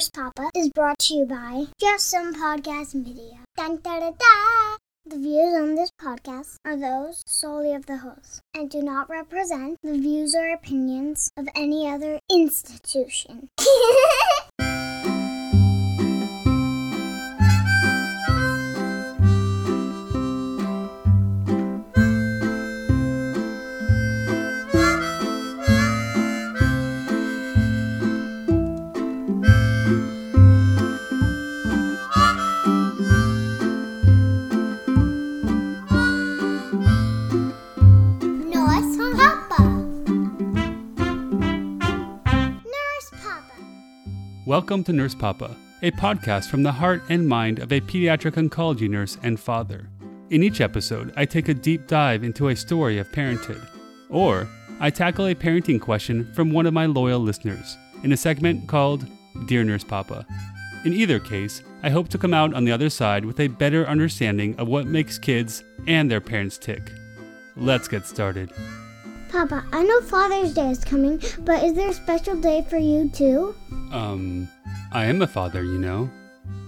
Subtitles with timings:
[0.00, 3.40] Nurse Papa is brought to you by Just Some Podcast Media.
[3.54, 4.76] Dun, da, da, da.
[5.04, 9.76] The views on this podcast are those solely of the host and do not represent
[9.82, 13.50] the views or opinions of any other institution.
[44.60, 48.90] Welcome to Nurse Papa, a podcast from the heart and mind of a pediatric oncology
[48.90, 49.88] nurse and father.
[50.28, 53.66] In each episode, I take a deep dive into a story of parenthood,
[54.10, 54.46] or
[54.78, 59.06] I tackle a parenting question from one of my loyal listeners in a segment called
[59.46, 60.26] Dear Nurse Papa.
[60.84, 63.86] In either case, I hope to come out on the other side with a better
[63.86, 66.92] understanding of what makes kids and their parents tick.
[67.56, 68.52] Let's get started.
[69.30, 73.08] Papa, I know Father's Day is coming, but is there a special day for you
[73.08, 73.54] too?
[73.90, 74.48] Um,
[74.92, 76.10] I am a father, you know.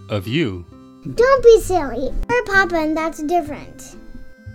[0.09, 0.67] Of you.
[1.15, 2.13] Don't be silly.
[2.31, 3.97] You're Papa, and that's different.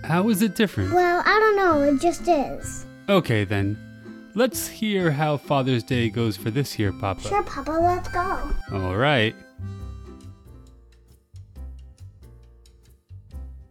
[0.04, 0.92] How is it different?
[0.92, 1.82] Well, I don't know.
[1.82, 2.86] It just is.
[3.08, 3.76] Okay then.
[4.34, 7.22] Let's hear how Father's Day goes for this year, Papa.
[7.22, 8.50] Sure, Papa, let's go.
[8.72, 9.34] All right.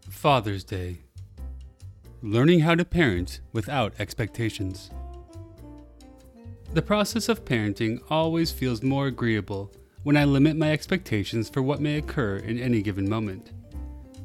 [0.09, 0.97] Father's Day.
[2.21, 4.89] Learning how to parent without expectations.
[6.73, 9.71] The process of parenting always feels more agreeable
[10.03, 13.51] when I limit my expectations for what may occur in any given moment.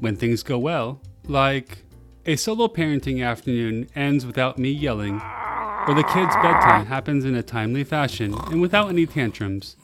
[0.00, 1.84] When things go well, like
[2.26, 5.20] a solo parenting afternoon ends without me yelling,
[5.88, 9.76] or the kids' bedtime happens in a timely fashion and without any tantrums,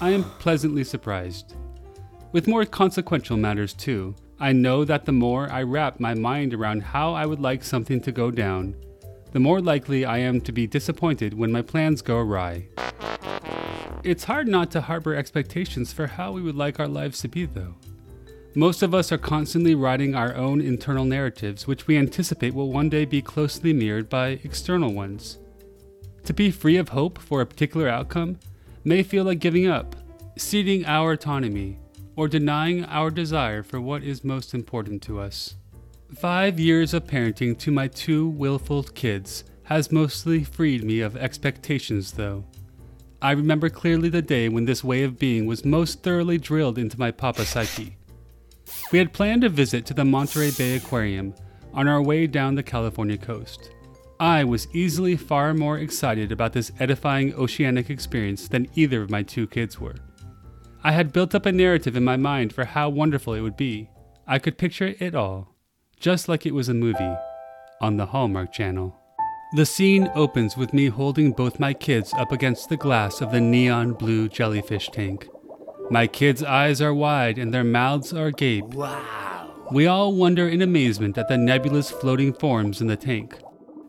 [0.00, 1.54] I am pleasantly surprised.
[2.32, 6.82] With more consequential matters, too, I know that the more I wrap my mind around
[6.82, 8.74] how I would like something to go down,
[9.32, 12.68] the more likely I am to be disappointed when my plans go awry.
[14.04, 17.46] It's hard not to harbor expectations for how we would like our lives to be,
[17.46, 17.74] though.
[18.54, 22.90] Most of us are constantly writing our own internal narratives, which we anticipate will one
[22.90, 25.38] day be closely mirrored by external ones.
[26.24, 28.38] To be free of hope for a particular outcome
[28.84, 29.96] may feel like giving up,
[30.36, 31.78] ceding our autonomy,
[32.14, 35.54] or denying our desire for what is most important to us.
[36.16, 42.12] Five years of parenting to my two willful kids has mostly freed me of expectations,
[42.12, 42.44] though.
[43.22, 46.98] I remember clearly the day when this way of being was most thoroughly drilled into
[46.98, 47.96] my papa psyche.
[48.92, 51.34] We had planned a visit to the Monterey Bay Aquarium
[51.72, 53.70] on our way down the California coast.
[54.20, 59.22] I was easily far more excited about this edifying oceanic experience than either of my
[59.22, 59.96] two kids were.
[60.84, 63.88] I had built up a narrative in my mind for how wonderful it would be.
[64.26, 65.51] I could picture it all,
[66.02, 67.14] just like it was a movie
[67.80, 68.92] on the Hallmark Channel.
[69.54, 73.40] The scene opens with me holding both my kids up against the glass of the
[73.40, 75.28] neon blue jellyfish tank.
[75.90, 78.64] My kids' eyes are wide and their mouths are agape.
[78.74, 79.68] Wow.
[79.70, 83.38] We all wonder in amazement at the nebulous floating forms in the tank.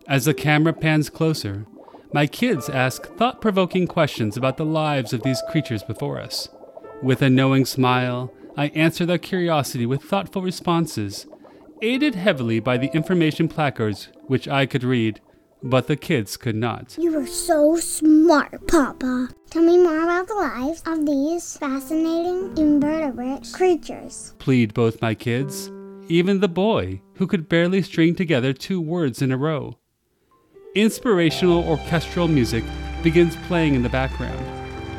[0.07, 1.66] As the camera pans closer,
[2.13, 6.47] my kids ask thought provoking questions about the lives of these creatures before us.
[7.02, 11.25] With a knowing smile, I answer their curiosity with thoughtful responses,
[11.83, 15.19] aided heavily by the information placards which I could read,
[15.61, 16.97] but the kids could not.
[16.97, 19.29] You are so smart, Papa.
[19.49, 24.33] Tell me more about the lives of these fascinating invertebrate creatures.
[24.39, 25.69] Plead both my kids,
[26.07, 29.77] even the boy, who could barely string together two words in a row.
[30.75, 32.63] Inspirational orchestral music
[33.03, 34.39] begins playing in the background.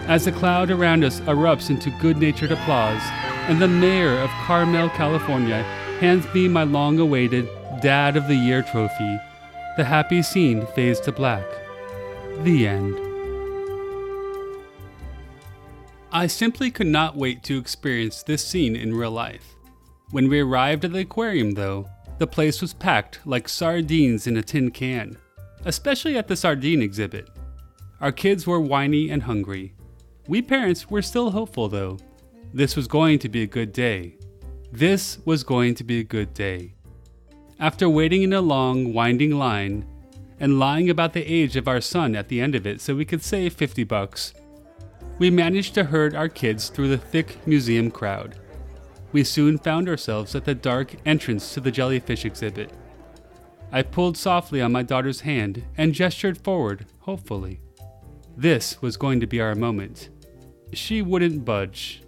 [0.07, 3.01] As the cloud around us erupts into good natured applause,
[3.49, 5.65] and the mayor of Carmel, California,
[6.01, 7.49] hands me my long awaited
[7.81, 9.19] Dad of the Year trophy,
[9.77, 11.45] the happy scene fades to black.
[12.43, 12.99] The end.
[16.11, 19.55] I simply could not wait to experience this scene in real life.
[20.11, 21.89] When we arrived at the aquarium, though,
[22.19, 25.17] the place was packed like sardines in a tin can,
[25.65, 27.31] especially at the sardine exhibit.
[28.01, 29.75] Our kids were whiny and hungry.
[30.29, 31.99] We parents were still hopeful, though.
[32.53, 34.17] This was going to be a good day.
[34.75, 36.75] This was going to be a good day.
[37.61, 39.87] After waiting in a long, winding line,
[40.41, 43.05] and lying about the age of our son at the end of it so we
[43.05, 44.35] could save 50 bucks,
[45.21, 48.35] we managed to herd our kids through the thick museum crowd.
[49.13, 52.73] We soon found ourselves at the dark entrance to the jellyfish exhibit.
[53.71, 57.61] I pulled softly on my daughter's hand and gestured forward, hopefully.
[58.37, 60.09] This was going to be our moment.
[60.73, 62.04] She wouldn't budge.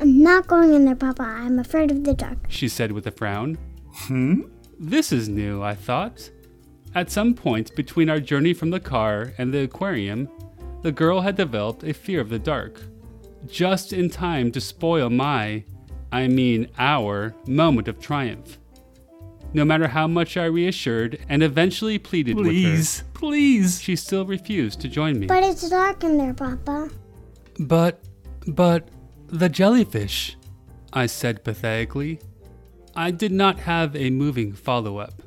[0.00, 1.22] I'm not going in there, Papa.
[1.22, 2.38] I'm afraid of the dark.
[2.48, 3.58] She said with a frown.
[3.92, 4.42] Hmm?
[4.78, 6.30] This is new, I thought.
[6.94, 10.28] At some point between our journey from the car and the aquarium,
[10.80, 12.80] the girl had developed a fear of the dark.
[13.46, 15.64] Just in time to spoil my,
[16.10, 18.58] I mean our, moment of triumph.
[19.52, 23.78] No matter how much I reassured and eventually pleaded Please, with please.
[23.78, 25.26] her, she still refused to join me.
[25.26, 26.88] But it's dark in there, Papa.
[27.58, 28.00] But,
[28.46, 28.88] but,
[29.32, 30.36] the jellyfish,
[30.92, 32.20] I said pathetically.
[32.96, 35.22] I did not have a moving follow up.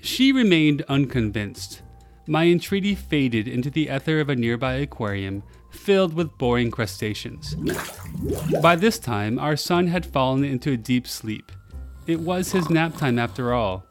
[0.00, 1.82] She remained unconvinced.
[2.26, 7.54] My entreaty faded into the ether of a nearby aquarium filled with boring crustaceans.
[8.62, 11.52] By this time, our son had fallen into a deep sleep.
[12.06, 13.84] It was his nap time after all.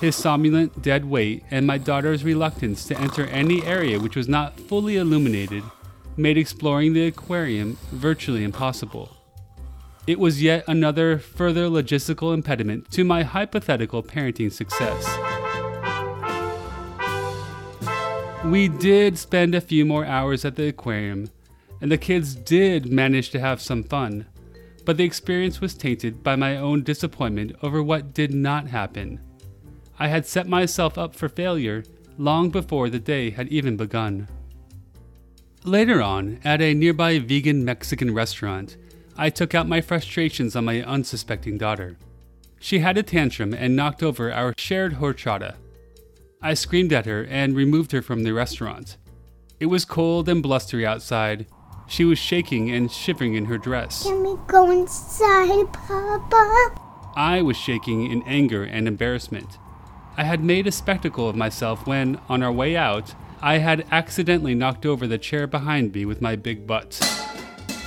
[0.00, 4.60] His somnolent dead weight and my daughter's reluctance to enter any area which was not
[4.60, 5.64] fully illuminated
[6.16, 9.16] made exploring the aquarium virtually impossible.
[10.06, 15.04] It was yet another further logistical impediment to my hypothetical parenting success.
[18.44, 21.28] We did spend a few more hours at the aquarium,
[21.80, 24.26] and the kids did manage to have some fun,
[24.84, 29.20] but the experience was tainted by my own disappointment over what did not happen.
[29.98, 31.82] I had set myself up for failure
[32.18, 34.28] long before the day had even begun.
[35.66, 38.76] Later on, at a nearby vegan Mexican restaurant,
[39.16, 41.96] I took out my frustrations on my unsuspecting daughter.
[42.60, 45.56] She had a tantrum and knocked over our shared horchata.
[46.40, 48.96] I screamed at her and removed her from the restaurant.
[49.58, 51.46] It was cold and blustery outside.
[51.88, 54.04] She was shaking and shivering in her dress.
[54.04, 56.80] Can we go inside, Papa?
[57.16, 59.58] I was shaking in anger and embarrassment.
[60.16, 64.54] I had made a spectacle of myself when, on our way out, I had accidentally
[64.54, 67.00] knocked over the chair behind me with my big butt.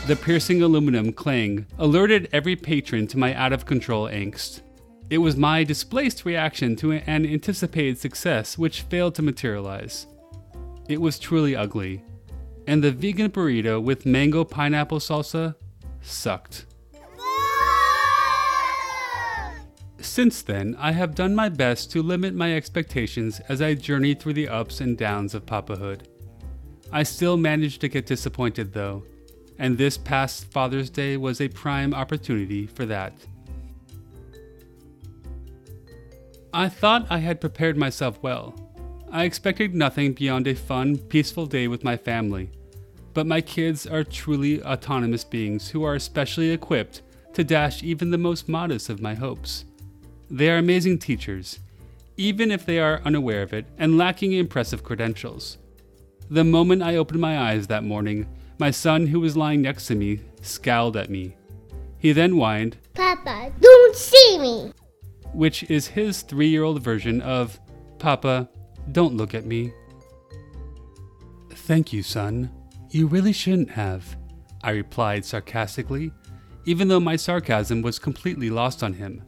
[0.07, 4.61] The piercing aluminum clang alerted every patron to my out of control angst.
[5.09, 10.07] It was my displaced reaction to an anticipated success which failed to materialize.
[10.87, 12.03] It was truly ugly,
[12.67, 15.55] and the vegan burrito with mango pineapple salsa
[16.01, 16.65] sucked.
[20.09, 24.33] Since then, I have done my best to limit my expectations as I journey through
[24.33, 26.07] the ups and downs of papahood.
[26.91, 29.03] I still manage to get disappointed though,
[29.59, 33.13] and this past Father's Day was a prime opportunity for that.
[36.51, 38.55] I thought I had prepared myself well.
[39.11, 42.49] I expected nothing beyond a fun, peaceful day with my family.
[43.13, 47.03] But my kids are truly autonomous beings who are especially equipped
[47.33, 49.65] to dash even the most modest of my hopes.
[50.29, 51.59] They are amazing teachers,
[52.17, 55.57] even if they are unaware of it and lacking impressive credentials.
[56.29, 58.27] The moment I opened my eyes that morning,
[58.59, 61.35] my son, who was lying next to me, scowled at me.
[61.97, 64.71] He then whined, Papa, don't see me.
[65.33, 67.59] which is his three year old version of,
[67.97, 68.49] Papa,
[68.91, 69.73] don't look at me.
[71.51, 72.51] Thank you, son.
[72.91, 74.17] You really shouldn't have,
[74.63, 76.11] I replied sarcastically,
[76.65, 79.23] even though my sarcasm was completely lost on him.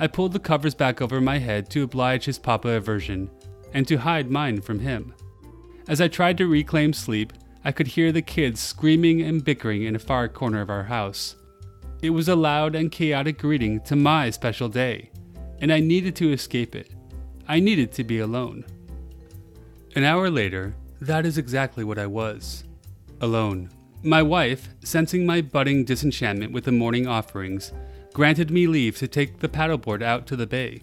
[0.00, 3.30] I pulled the covers back over my head to oblige his papa aversion
[3.74, 5.14] and to hide mine from him.
[5.88, 7.34] As I tried to reclaim sleep,
[7.66, 11.36] I could hear the kids screaming and bickering in a far corner of our house.
[12.00, 15.10] It was a loud and chaotic greeting to my special day,
[15.60, 16.90] and I needed to escape it.
[17.46, 18.64] I needed to be alone.
[19.94, 22.64] An hour later, that is exactly what I was
[23.20, 23.68] alone.
[24.02, 27.72] My wife, sensing my budding disenchantment with the morning offerings,
[28.12, 30.82] granted me leave to take the paddleboard out to the bay.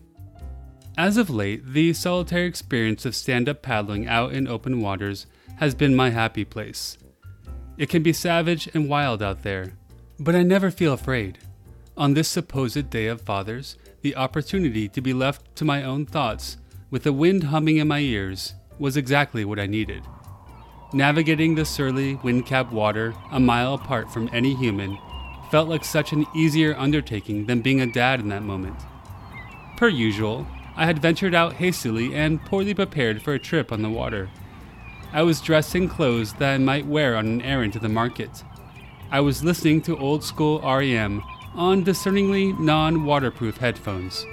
[0.98, 5.76] As of late, the solitary experience of stand up paddling out in open waters has
[5.76, 6.98] been my happy place.
[7.78, 9.74] It can be savage and wild out there,
[10.20, 11.38] but I never feel afraid.
[11.96, 16.58] On this supposed day of fathers, the opportunity to be left to my own thoughts,
[16.90, 20.04] with the wind humming in my ears, was exactly what I needed.
[20.94, 24.98] Navigating the surly, wind capped water a mile apart from any human
[25.50, 28.80] felt like such an easier undertaking than being a dad in that moment.
[29.78, 33.90] Per usual, I had ventured out hastily and poorly prepared for a trip on the
[33.90, 34.30] water.
[35.14, 38.44] I was dressed in clothes that I might wear on an errand to the market.
[39.10, 41.24] I was listening to old school REM
[41.56, 44.26] on discerningly non waterproof headphones.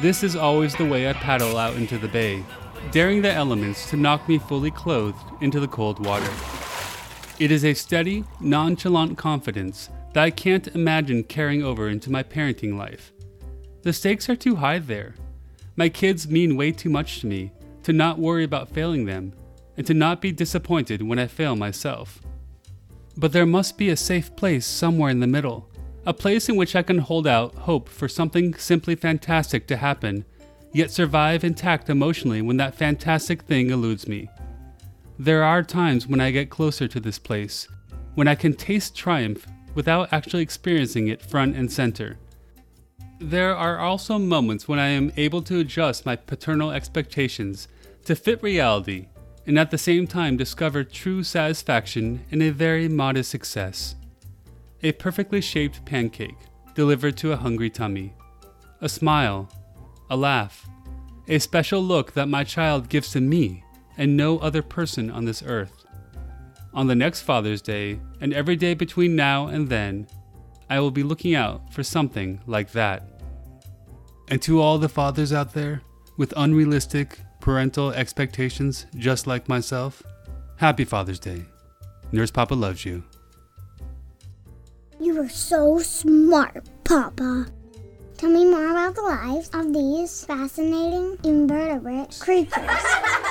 [0.00, 2.42] This is always the way I paddle out into the bay,
[2.90, 6.32] daring the elements to knock me fully clothed into the cold water.
[7.38, 12.78] It is a steady, nonchalant confidence that I can't imagine carrying over into my parenting
[12.78, 13.12] life.
[13.82, 15.16] The stakes are too high there.
[15.76, 17.52] My kids mean way too much to me
[17.82, 19.34] to not worry about failing them
[19.76, 22.20] and to not be disappointed when I fail myself.
[23.16, 25.68] But there must be a safe place somewhere in the middle,
[26.06, 30.24] a place in which I can hold out hope for something simply fantastic to happen,
[30.72, 34.28] yet survive intact emotionally when that fantastic thing eludes me.
[35.18, 37.66] There are times when I get closer to this place,
[38.14, 42.16] when I can taste triumph without actually experiencing it front and center.
[43.20, 47.68] There are also moments when I am able to adjust my paternal expectations
[48.04, 49.06] to fit reality
[49.46, 53.94] and at the same time discover true satisfaction in a very modest success.
[54.82, 56.36] A perfectly shaped pancake
[56.74, 58.14] delivered to a hungry tummy.
[58.80, 59.48] A smile,
[60.10, 60.68] a laugh,
[61.28, 63.64] a special look that my child gives to me
[63.96, 65.83] and no other person on this earth.
[66.74, 70.08] On the next Father's Day, and every day between now and then,
[70.68, 73.22] I will be looking out for something like that.
[74.28, 75.82] And to all the fathers out there
[76.16, 80.02] with unrealistic parental expectations just like myself,
[80.56, 81.44] happy Father's Day.
[82.10, 83.04] Nurse Papa loves you.
[84.98, 87.46] You are so smart, Papa.
[88.16, 92.54] Tell me more about the lives of these fascinating invertebrate creatures.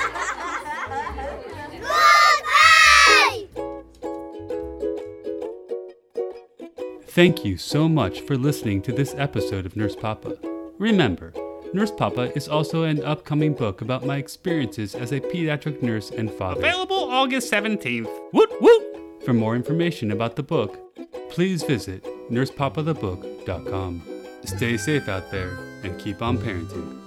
[7.14, 10.36] Thank you so much for listening to this episode of Nurse Papa.
[10.78, 11.32] Remember,
[11.72, 16.28] Nurse Papa is also an upcoming book about my experiences as a pediatric nurse and
[16.28, 16.58] father.
[16.58, 18.10] Available August 17th.
[18.32, 19.22] Woot woot!
[19.24, 20.76] For more information about the book,
[21.30, 22.02] please visit
[22.32, 24.02] nursepapathebook.com.
[24.44, 27.03] Stay safe out there and keep on parenting.